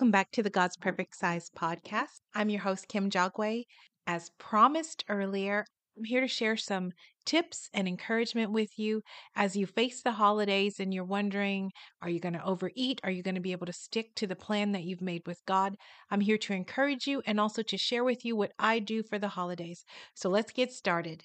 [0.00, 2.22] Welcome back to the God's Perfect Size podcast.
[2.34, 3.64] I'm your host, Kim Jagwe.
[4.06, 6.92] As promised earlier, I'm here to share some
[7.26, 9.02] tips and encouragement with you
[9.36, 13.02] as you face the holidays and you're wondering are you going to overeat?
[13.04, 15.44] Are you going to be able to stick to the plan that you've made with
[15.44, 15.76] God?
[16.10, 19.18] I'm here to encourage you and also to share with you what I do for
[19.18, 19.84] the holidays.
[20.14, 21.24] So let's get started.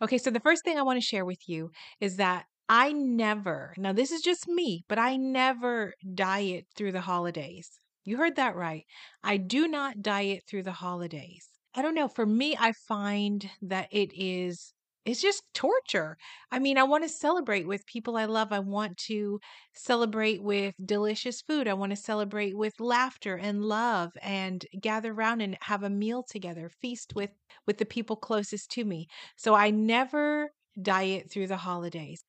[0.00, 3.74] Okay, so the first thing I want to share with you is that I never,
[3.76, 7.81] now this is just me, but I never diet through the holidays.
[8.04, 8.86] You heard that right.
[9.22, 11.48] I do not diet through the holidays.
[11.74, 12.08] I don't know.
[12.08, 14.72] For me, I find that it is
[15.04, 16.16] it's just torture.
[16.52, 18.52] I mean, I want to celebrate with people I love.
[18.52, 19.40] I want to
[19.74, 21.66] celebrate with delicious food.
[21.66, 26.22] I want to celebrate with laughter and love and gather around and have a meal
[26.22, 27.30] together, feast with
[27.66, 29.08] with the people closest to me.
[29.36, 32.22] So I never diet through the holidays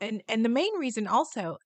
[0.00, 1.58] and and the main reason also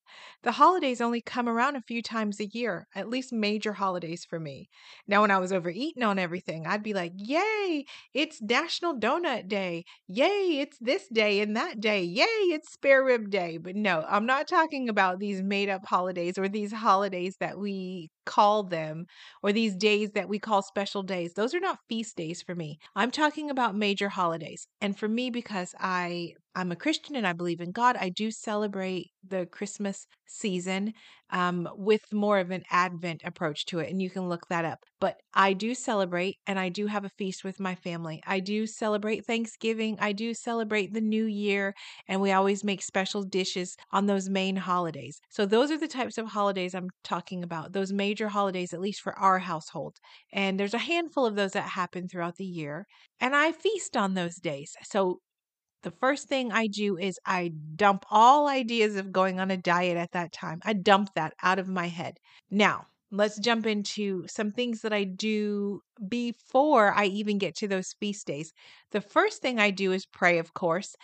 [0.43, 4.41] the holidays only come around a few times a year at least major holidays for
[4.41, 4.69] me.
[5.07, 7.85] Now when i was overeating on everything i'd be like yay
[8.15, 9.85] it's national donut day.
[10.07, 12.03] Yay it's this day and that day.
[12.03, 13.59] Yay it's spare rib day.
[13.59, 18.11] But no i'm not talking about these made up holidays or these holidays that we
[18.27, 19.07] call them
[19.43, 21.35] or these days that we call special days.
[21.35, 22.79] Those are not feast days for me.
[22.95, 24.67] I'm talking about major holidays.
[24.81, 27.97] And for me because i I'm a Christian and I believe in God.
[27.97, 30.93] I do celebrate the Christmas season
[31.31, 34.85] um, with more of an Advent approach to it, and you can look that up.
[35.01, 38.23] But I do celebrate and I do have a feast with my family.
[38.27, 39.97] I do celebrate Thanksgiving.
[40.01, 41.75] I do celebrate the New Year,
[42.09, 45.21] and we always make special dishes on those main holidays.
[45.31, 49.01] So, those are the types of holidays I'm talking about, those major holidays, at least
[49.01, 49.97] for our household.
[50.33, 52.87] And there's a handful of those that happen throughout the year,
[53.21, 54.75] and I feast on those days.
[54.83, 55.21] So,
[55.83, 59.97] the first thing I do is I dump all ideas of going on a diet
[59.97, 60.61] at that time.
[60.65, 62.19] I dump that out of my head.
[62.51, 67.95] Now, let's jump into some things that I do before I even get to those
[67.99, 68.53] feast days.
[68.93, 70.95] The first thing I do is pray, of course,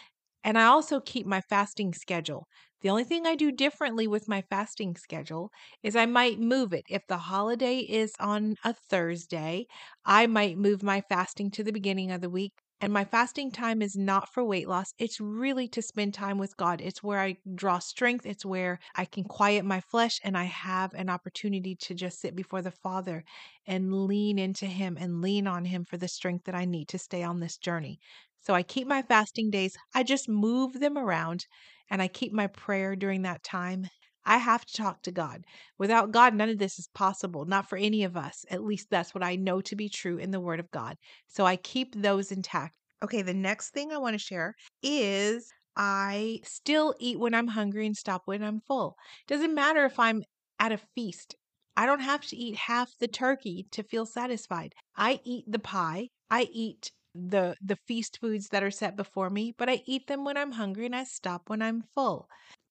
[0.45, 2.47] and I also keep my fasting schedule.
[2.83, 5.51] The only thing I do differently with my fasting schedule
[5.83, 6.84] is I might move it.
[6.89, 9.67] If the holiday is on a Thursday,
[10.05, 13.81] I might move my fasting to the beginning of the week and my fasting time
[13.81, 14.93] is not for weight loss.
[14.99, 16.81] It's really to spend time with God.
[16.83, 18.27] It's where I draw strength.
[18.27, 22.37] It's where I can quiet my flesh and I have an opportunity to just sit
[22.37, 23.25] before the Father
[23.67, 26.99] and lean into Him and lean on Him for the strength that I need to
[26.99, 27.99] stay on this journey.
[28.41, 31.47] So I keep my fasting days, I just move them around
[31.91, 33.89] and I keep my prayer during that time.
[34.27, 35.45] I have to talk to God.
[35.79, 38.45] Without God, none of this is possible, not for any of us.
[38.51, 40.97] At least that's what I know to be true in the Word of God.
[41.29, 42.77] So I keep those intact.
[43.03, 47.87] Okay, the next thing I want to share is I still eat when I'm hungry
[47.87, 48.97] and stop when I'm full.
[49.29, 50.23] Doesn't matter if I'm
[50.59, 51.37] at a feast.
[51.77, 54.75] I don't have to eat half the turkey to feel satisfied.
[54.97, 56.09] I eat the pie.
[56.31, 60.25] I eat the the feast foods that are set before me, but I eat them
[60.25, 62.29] when I'm hungry and I stop when I'm full.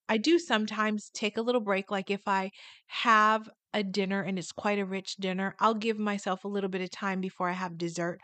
[0.10, 1.92] I do sometimes take a little break.
[1.92, 2.52] Like if I
[2.88, 6.82] have a dinner and it's quite a rich dinner, I'll give myself a little bit
[6.82, 8.20] of time before I have dessert.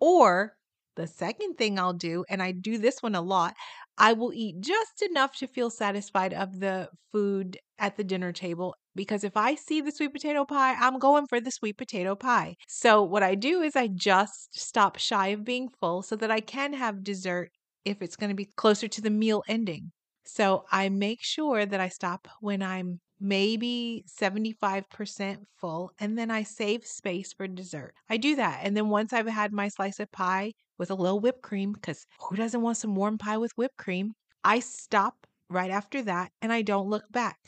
[0.00, 0.56] Or
[0.96, 3.54] the second thing I'll do, and I do this one a lot,
[3.96, 8.74] I will eat just enough to feel satisfied of the food at the dinner table.
[8.94, 12.56] Because if I see the sweet potato pie, I'm going for the sweet potato pie.
[12.68, 16.40] So, what I do is I just stop shy of being full so that I
[16.40, 17.50] can have dessert
[17.84, 19.92] if it's going to be closer to the meal ending.
[20.24, 26.42] So I make sure that I stop when I'm maybe 75% full and then I
[26.42, 27.94] save space for dessert.
[28.08, 28.60] I do that.
[28.64, 32.04] And then once I've had my slice of pie with a little whipped cream, because
[32.20, 34.14] who doesn't want some warm pie with whipped cream?
[34.44, 37.38] I stop right after that and I don't look back.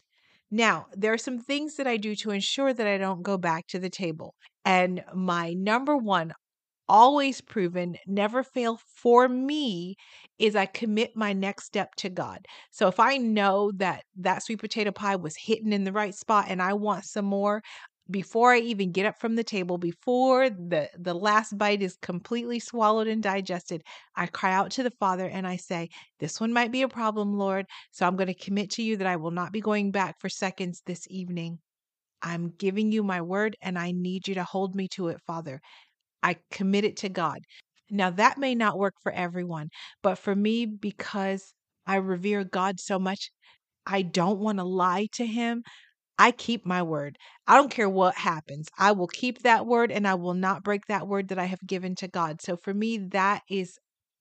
[0.50, 3.66] Now, there are some things that I do to ensure that I don't go back
[3.68, 4.34] to the table.
[4.64, 6.32] And my number one
[6.88, 9.96] always proven, never fail for me
[10.38, 12.46] is I commit my next step to God.
[12.70, 16.46] So if I know that that sweet potato pie was hitting in the right spot
[16.48, 17.62] and I want some more,
[18.10, 22.60] before I even get up from the table, before the the last bite is completely
[22.60, 23.82] swallowed and digested,
[24.14, 25.88] I cry out to the Father and I say,
[26.18, 29.06] "This one might be a problem, Lord, so I'm going to commit to you that
[29.06, 31.60] I will not be going back for seconds this evening."
[32.22, 35.60] I'm giving you my word and I need you to hold me to it, Father.
[36.24, 37.40] I commit it to God.
[37.90, 39.68] Now, that may not work for everyone,
[40.02, 41.54] but for me, because
[41.86, 43.30] I revere God so much,
[43.86, 45.62] I don't want to lie to Him.
[46.18, 47.18] I keep my word.
[47.46, 48.68] I don't care what happens.
[48.78, 51.66] I will keep that word and I will not break that word that I have
[51.66, 52.40] given to God.
[52.42, 53.78] So for me, that is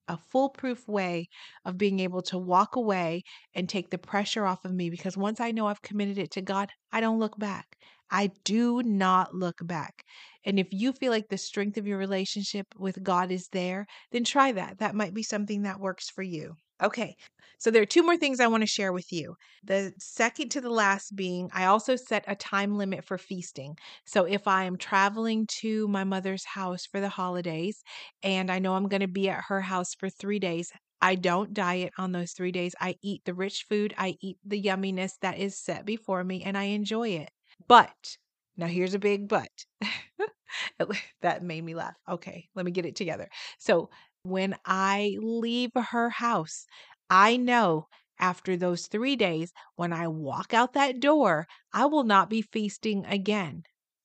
[0.08, 1.30] a foolproof way
[1.66, 3.24] of being able to walk away
[3.56, 6.42] and take the pressure off of me because once I know I've committed it to
[6.42, 7.78] God, I don't look back.
[8.14, 10.06] I do not look back.
[10.46, 14.24] And if you feel like the strength of your relationship with God is there, then
[14.24, 14.78] try that.
[14.80, 16.56] That might be something that works for you.
[16.82, 17.16] Okay,
[17.58, 19.36] so there are two more things I want to share with you.
[19.64, 23.78] The second to the last being, I also set a time limit for feasting.
[24.06, 27.82] So if I am traveling to my mother's house for the holidays
[28.22, 30.72] and I know I'm going to be at her house for three days,
[31.02, 32.76] I don't diet on those three days.
[32.80, 36.58] I eat the rich food, I eat the yumminess that is set before me, and
[36.58, 37.30] I enjoy it.
[37.68, 38.18] But
[38.58, 39.66] now here's a big but.
[41.22, 41.96] that made me laugh.
[42.08, 43.30] Okay, let me get it together.
[43.58, 43.90] So
[44.24, 46.66] when I leave her house,
[47.10, 47.88] I know
[48.20, 53.06] after those three days, when I walk out that door, I will not be feasting
[53.06, 53.64] again.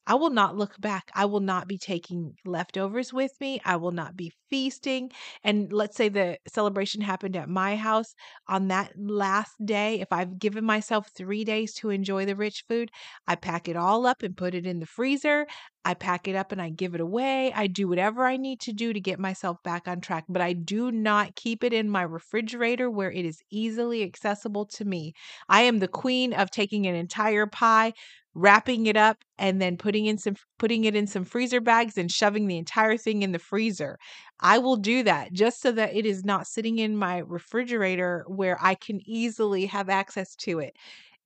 [0.08, 1.10] I will not look back.
[1.14, 3.60] I will not be taking leftovers with me.
[3.64, 5.12] I will not be feasting.
[5.44, 8.14] And let's say the celebration happened at my house
[8.48, 10.00] on that last day.
[10.00, 12.90] If I've given myself three days to enjoy the rich food,
[13.26, 15.46] I pack it all up and put it in the freezer.
[15.88, 17.50] I pack it up and I give it away.
[17.54, 20.52] I do whatever I need to do to get myself back on track, but I
[20.52, 25.14] do not keep it in my refrigerator where it is easily accessible to me.
[25.48, 27.94] I am the queen of taking an entire pie,
[28.34, 32.12] wrapping it up and then putting in some putting it in some freezer bags and
[32.12, 33.98] shoving the entire thing in the freezer.
[34.40, 38.58] I will do that just so that it is not sitting in my refrigerator where
[38.60, 40.76] I can easily have access to it.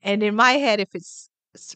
[0.02, 1.30] And in my head if it's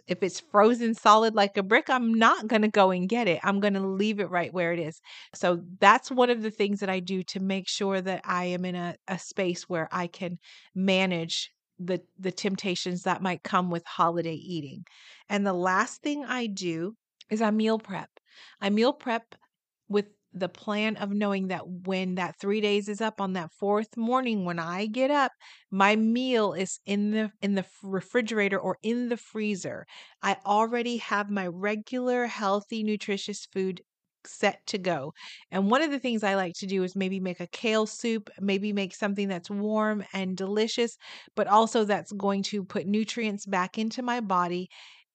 [0.06, 3.40] if it's frozen solid like a brick, I'm not going to go and get it.
[3.42, 5.00] I'm going to leave it right where it is.
[5.34, 8.64] So that's one of the things that I do to make sure that I am
[8.64, 10.38] in a, a space where I can
[10.74, 14.84] manage the the temptations that might come with holiday eating.
[15.28, 16.96] And the last thing I do
[17.28, 18.08] is I meal prep.
[18.60, 19.34] I meal prep
[19.88, 20.06] with
[20.38, 24.44] the plan of knowing that when that 3 days is up on that fourth morning
[24.44, 25.32] when I get up,
[25.70, 29.86] my meal is in the in the refrigerator or in the freezer.
[30.22, 33.82] I already have my regular healthy nutritious food
[34.26, 35.12] set to go.
[35.52, 38.28] And one of the things I like to do is maybe make a kale soup,
[38.40, 40.96] maybe make something that's warm and delicious,
[41.36, 44.68] but also that's going to put nutrients back into my body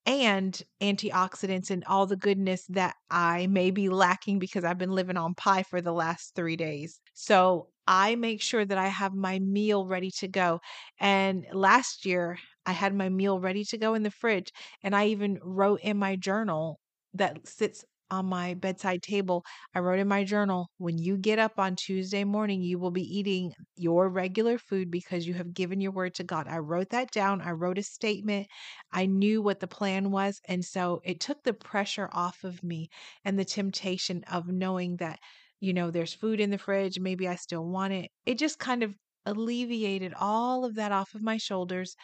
[0.05, 5.17] and antioxidants and all the goodness that I may be lacking because I've been living
[5.17, 6.99] on pie for the last three days.
[7.13, 10.59] So I make sure that I have my meal ready to go.
[10.99, 14.51] And last year, I had my meal ready to go in the fridge,
[14.83, 16.79] and I even wrote in my journal
[17.13, 19.43] that sits on my bedside table,
[19.73, 23.03] I wrote in my journal when you get up on Tuesday morning, you will be
[23.03, 26.47] eating your regular food because you have given your word to God.
[26.47, 27.41] I wrote that down.
[27.41, 28.47] I wrote a statement.
[28.91, 30.39] I knew what the plan was.
[30.47, 32.89] And so it took the pressure off of me
[33.25, 35.19] and the temptation of knowing that,
[35.59, 36.99] you know, there's food in the fridge.
[36.99, 38.11] Maybe I still want it.
[38.25, 41.95] It just kind of alleviated all of that off of my shoulders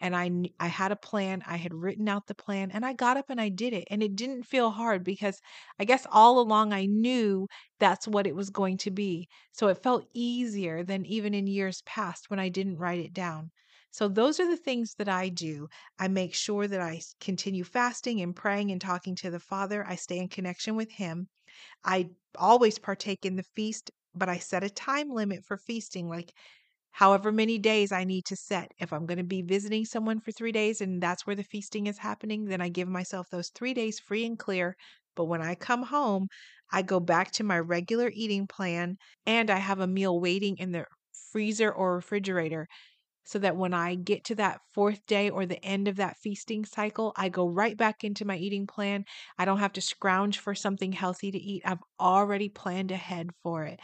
[0.00, 1.42] and I I had a plan.
[1.46, 3.86] I had written out the plan and I got up and I did it.
[3.90, 5.40] And it didn't feel hard because
[5.78, 7.48] I guess all along I knew
[7.78, 9.28] that's what it was going to be.
[9.52, 13.50] So it felt easier than even in years past when I didn't write it down.
[13.90, 15.68] So those are the things that I do.
[15.98, 19.86] I make sure that I continue fasting and praying and talking to the Father.
[19.86, 21.28] I stay in connection with him.
[21.84, 26.32] I always partake in the feast, but I set a time limit for feasting like
[26.96, 28.72] however many days I need to set.
[28.78, 31.86] If I'm going to be visiting someone for three days and that's where the feasting
[31.86, 34.76] is happening, then I give myself those three days free and clear.
[35.14, 36.28] But when I come home,
[36.72, 40.72] I go back to my regular eating plan and I have a meal waiting in
[40.72, 40.86] the
[41.32, 42.66] freezer or refrigerator
[43.24, 46.64] so that when I get to that fourth day or the end of that feasting
[46.64, 49.04] cycle, I go right back into my eating plan.
[49.38, 51.62] I don't have to scrounge for something healthy to eat.
[51.64, 53.80] I've already planned ahead for it.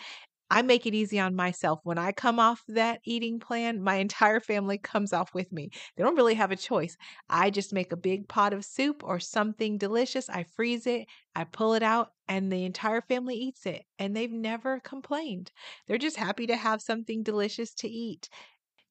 [0.53, 1.81] I make it easy on myself.
[1.83, 5.71] When I come off that eating plan, my entire family comes off with me.
[5.97, 6.97] They don't really have a choice.
[7.31, 10.29] I just make a big pot of soup or something delicious.
[10.29, 13.87] I freeze it, I pull it out, and the entire family eats it.
[13.99, 15.51] And they've never complained.
[15.89, 18.29] They're just happy to have something delicious to eat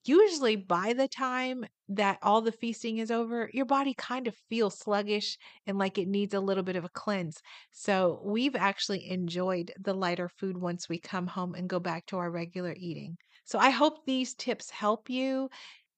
[0.03, 4.77] usually by the time that all the feasting is over, your body kind of feels
[4.79, 7.41] sluggish and like it needs a little bit of a cleanse.
[7.72, 12.17] So we've actually enjoyed the lighter food once we come home and go back to
[12.17, 13.17] our regular eating.
[13.46, 15.50] So I hope these tips help you.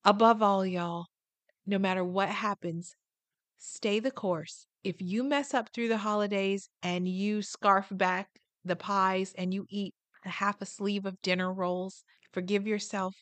[0.04, 1.06] Above all, y'all,
[1.66, 2.94] no matter what happens,
[3.58, 4.66] stay the course.
[4.82, 8.28] If you mess up through the holidays and you scarf back
[8.64, 9.94] the pies and you eat
[10.24, 13.14] half a sleeve of dinner rolls, forgive yourself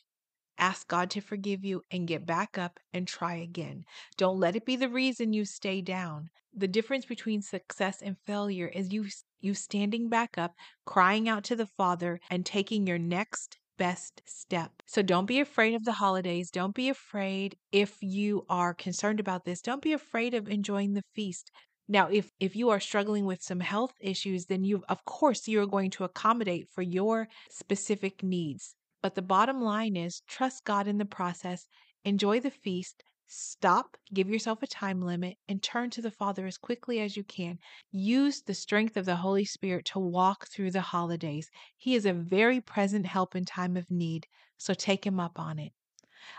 [0.58, 3.84] ask God to forgive you, and get back up and try again.
[4.16, 6.30] Don't let it be the reason you stay down.
[6.54, 9.06] The difference between success and failure is you
[9.40, 10.54] you standing back up,
[10.84, 14.70] crying out to the Father and taking your next best step.
[14.86, 16.50] So don't be afraid of the holidays.
[16.50, 19.60] Don't be afraid if you are concerned about this.
[19.60, 21.50] Don't be afraid of enjoying the feast.
[21.88, 25.60] Now, if if you are struggling with some health issues, then you of course you
[25.60, 28.74] are going to accommodate for your specific needs.
[29.02, 31.66] But the bottom line is trust God in the process,
[32.04, 36.58] enjoy the feast, stop, give yourself a time limit, and turn to the Father as
[36.58, 37.58] quickly as you can.
[37.90, 41.50] Use the strength of the Holy Spirit to walk through the holidays.
[41.76, 44.26] He is a very present help in time of need,
[44.58, 45.72] so take Him up on it.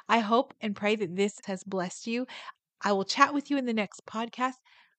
[0.08, 2.28] I hope and pray that this has blessed you.
[2.82, 4.56] I will chat with you in the next podcast.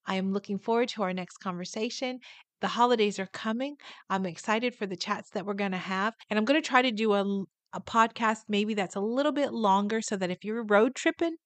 [0.07, 2.19] I am looking forward to our next conversation.
[2.61, 3.77] The holidays are coming.
[4.11, 6.15] I'm excited for the chats that we're going to have.
[6.29, 7.45] And I'm going to try to do a,
[7.75, 11.37] a podcast maybe that's a little bit longer so that if you're road tripping,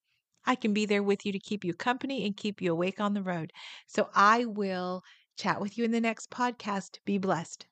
[0.45, 3.13] I can be there with you to keep you company and keep you awake on
[3.15, 3.53] the road.
[3.87, 5.03] So I will
[5.37, 6.99] chat with you in the next podcast.
[7.05, 7.69] Be blessed.